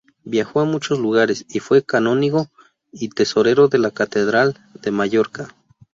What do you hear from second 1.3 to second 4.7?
y fue canónigo y tesorero de la catedral